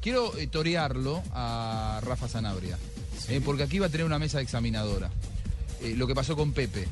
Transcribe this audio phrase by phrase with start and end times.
[0.00, 2.78] Quiero eh, torearlo a Rafa Sanabria,
[3.28, 5.10] eh, porque aquí va a tener una mesa examinadora.
[5.82, 6.88] Eh, lo que pasó con Pepe.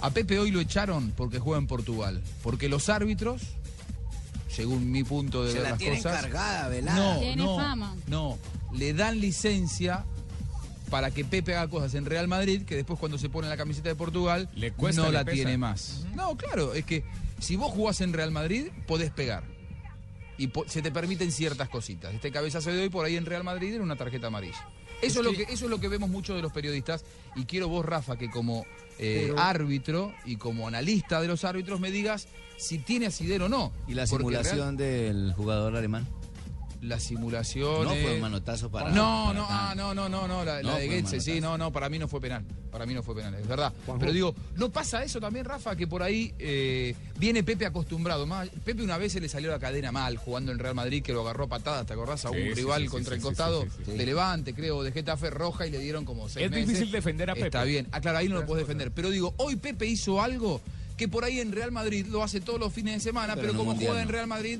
[0.00, 2.22] A Pepe hoy lo echaron porque juega en Portugal.
[2.42, 3.42] Porque los árbitros,
[4.48, 6.20] según mi punto de Se ver la las tiene cosas.
[6.22, 7.14] cargada, velada.
[7.14, 7.96] No, Tiene no, fama.
[8.06, 8.38] no.
[8.72, 10.04] Le dan licencia
[10.90, 13.88] para que Pepe haga cosas en Real Madrid que después cuando se pone la camiseta
[13.88, 15.34] de Portugal Le cuesta, no le la pesa.
[15.34, 16.04] tiene más.
[16.14, 17.04] No, claro, es que
[17.40, 19.42] si vos jugás en Real Madrid, podés pegar.
[20.38, 22.14] Y se te permiten ciertas cositas.
[22.14, 24.66] Este cabezazo de hoy por ahí en Real Madrid era una tarjeta amarilla.
[25.02, 27.04] Eso es, lo que, eso es lo que vemos muchos de los periodistas.
[27.36, 28.64] Y quiero vos, Rafa, que como
[28.98, 33.72] eh, árbitro y como analista de los árbitros me digas si tiene asidero o no.
[33.86, 36.08] ¿Y la Porque simulación del jugador alemán?
[36.80, 37.84] Real- la simulación.
[37.84, 38.90] No fue un manotazo para.
[38.90, 41.40] no, para no, ah, no, no, no, no, la, No la de fue Goetze, sí,
[41.40, 42.44] no, no, para mí no fue penal.
[42.70, 43.72] Para mí no fue penal, es verdad.
[43.98, 45.74] Pero digo, ¿no pasa eso también, Rafa?
[45.74, 48.26] Que por ahí eh, viene Pepe acostumbrado.
[48.26, 51.12] Más, Pepe una vez se le salió la cadena mal jugando en Real Madrid, que
[51.12, 52.24] lo agarró a patadas, ¿te acordás?
[52.26, 53.90] A un Sí, rival sí, sí, contra sí, el costado sí, sí, sí.
[53.98, 56.68] de Levante, creo, de Getafe roja y le dieron como seis Es meses.
[56.68, 57.46] difícil defender a Pepe.
[57.46, 57.88] Está bien.
[57.92, 58.92] Ah, claro, ahí no lo puedes defender.
[58.92, 60.60] Pero digo, hoy Pepe hizo algo
[60.98, 63.66] que por ahí en Real Madrid lo hace todos los fines de semana, Pero como
[63.70, 64.08] mundial juega en.
[64.08, 64.58] Real Madrid.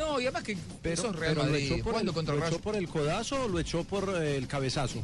[0.00, 2.34] No, y además que Pero, sos Real pero lo Madrid, echó por, jugando el, contra
[2.34, 5.02] lo echó por el codazo o lo echó por eh, el cabezazo.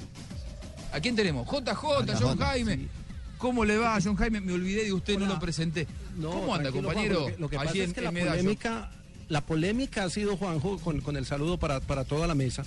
[0.92, 1.46] ¿A quién tenemos?
[1.46, 2.88] JJ, John Jaime.
[3.36, 4.40] ¿Cómo le va, John Jaime?
[4.40, 5.34] Me olvidé de usted, no Hola.
[5.34, 5.86] lo presenté.
[6.16, 7.20] No, ¿Cómo anda, compañero?
[7.20, 8.90] Lo que, lo que pasa es que la polémica,
[9.28, 12.64] la polémica ha sido, Juanjo, con, con el saludo para, para toda la mesa.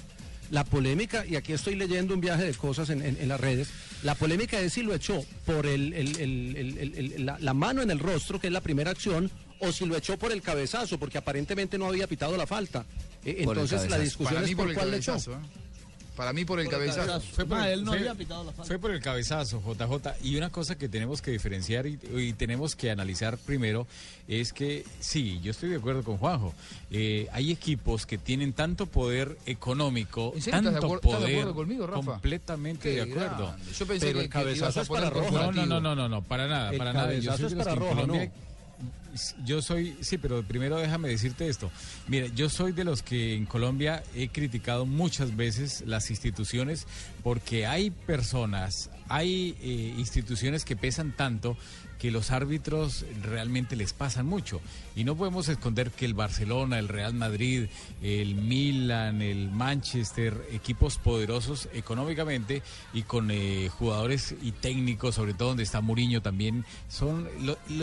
[0.51, 3.69] La polémica, y aquí estoy leyendo un viaje de cosas en, en- en las redes,
[4.03, 7.53] la polémica es si lo echó por el, el- el- el- el- el- la, la
[7.55, 9.29] mano en el rostro, que es la primera acción,
[9.59, 12.85] o si lo echó por el cabezazo, porque aparentemente no había pitado la falta.
[13.25, 15.11] Eh, Entonces la discusión Para es por, por el cuál le echó.
[15.13, 15.33] cabezazo.
[15.33, 15.69] ¿eh?
[16.15, 17.21] Para mí por el cabezazo.
[17.21, 18.65] Fue por, Ah, el, él no fue- había pitado la falta.
[18.65, 20.15] fue por el cabezazo, JJ.
[20.21, 23.87] Y una cosa que tenemos que diferenciar y, y tenemos que analizar primero
[24.27, 26.53] es que, sí, yo estoy de acuerdo con Juanjo.
[26.91, 31.17] Eh, hay equipos que tienen tanto poder económico, ¿En serio estás tanto de estás de
[31.19, 31.31] poder.
[31.37, 32.11] acuerdo conmigo, Rafa?
[32.11, 33.45] completamente Qué de acuerdo.
[33.47, 33.71] grande.
[33.77, 35.31] Yo pensé Pero que, el cabezazo es para rojo.
[35.31, 37.13] No, no, no, no, no, no, para nada, El para nada.
[37.13, 38.48] Yo cabezazo soy es de los para que en roja, Colombia- ¿no?
[39.43, 41.71] Yo soy, sí, pero primero déjame decirte esto.
[42.07, 46.85] Mira, yo soy de los que en Colombia he criticado muchas veces las instituciones
[47.23, 51.57] porque hay personas, hay eh, instituciones que pesan tanto
[51.99, 54.61] que los árbitros realmente les pasan mucho.
[54.95, 57.67] Y no podemos esconder que el Barcelona, el Real Madrid,
[58.01, 65.49] el Milan, el Manchester, equipos poderosos económicamente y con eh, jugadores y técnicos, sobre todo
[65.49, 67.27] donde está Mourinho también, son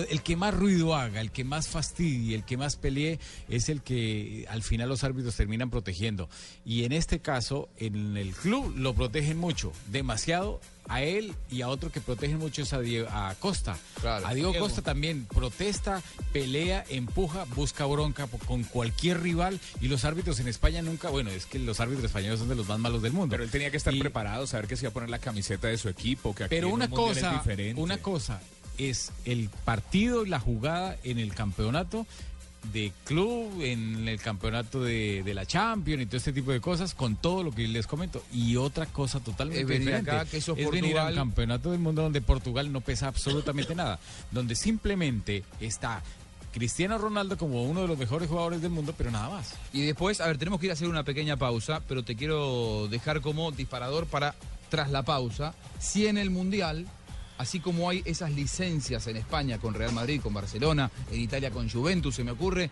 [0.09, 3.21] el que más ruido haga, el que más fastidie, el que más pelee,
[3.51, 6.31] es el que al final los árbitros terminan protegiendo.
[6.65, 11.69] Y en este caso, en el club lo protegen mucho, demasiado a él y a
[11.69, 13.77] otro que protegen mucho es a, Diego, a Costa.
[14.01, 14.27] Claro.
[14.27, 16.03] A Diego Costa también protesta,
[16.33, 21.47] pelea, empuja, busca bronca con cualquier rival y los árbitros en España nunca, bueno, es
[21.47, 23.31] que los árbitros españoles son de los más malos del mundo.
[23.33, 25.69] Pero él tenía que estar Y- preparado, saber que se iba a poner la camiseta
[25.69, 27.81] de su equipo, que aquí Pero en una un cosa, es diferente.
[27.81, 28.41] una cosa
[28.79, 32.07] es el partido y la jugada en el campeonato
[32.73, 36.95] de club, en el campeonato de, de la Champions y todo este tipo de cosas,
[36.95, 38.23] con todo lo que les comento.
[38.33, 40.11] Y otra cosa totalmente Es venir diferente.
[40.11, 41.15] acá, que eso es venir al Portugal.
[41.15, 43.99] campeonato del mundo donde Portugal no pesa absolutamente nada,
[44.31, 46.03] donde simplemente está
[46.53, 49.55] Cristiano Ronaldo como uno de los mejores jugadores del mundo, pero nada más.
[49.75, 52.89] Y después, a ver, tenemos que ir a hacer una pequeña pausa, pero te quiero
[52.89, 54.35] dejar como disparador para,
[54.71, 56.87] tras la pausa, si en el Mundial,
[57.39, 61.69] así como hay esas licencias en España con Real Madrid, con Barcelona, en Italia con
[61.69, 62.71] Juventus, se me ocurre,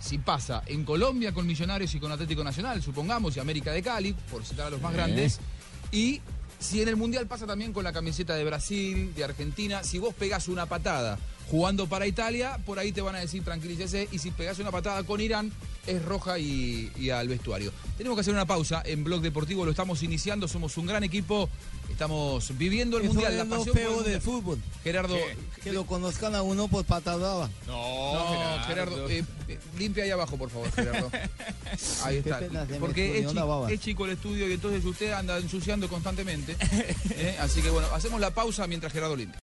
[0.00, 4.14] si pasa en Colombia con Millonarios y con Atlético Nacional, supongamos, y América de Cali,
[4.30, 5.38] por citar a los más grandes,
[5.90, 6.20] y
[6.58, 10.14] si en el Mundial pasa también con la camiseta de Brasil, de Argentina, si vos
[10.14, 11.18] pegás una patada
[11.50, 15.02] jugando para Italia, por ahí te van a decir tranquilícese, y si pegás una patada
[15.02, 15.52] con Irán,
[15.86, 17.72] es roja y, y al vestuario.
[17.98, 21.48] Tenemos que hacer una pausa en Blog Deportivo, lo estamos iniciando, somos un gran equipo,
[21.90, 24.12] estamos viviendo el Eso Mundial, es la lo pasión feo Mundial.
[24.12, 24.58] del fútbol.
[24.82, 25.16] Gerardo,
[25.62, 27.48] Que lo conozcan a uno por pata brava.
[27.66, 31.10] no, Gerardo, eh, eh, limpia ahí abajo, por favor, Gerardo.
[32.04, 32.40] Ahí está.
[32.78, 33.24] Porque
[33.70, 36.56] es chico el estudio y entonces usted anda ensuciando constantemente.
[37.10, 39.40] Eh, Así que bueno, hacemos la pausa mientras Gerardo limpia.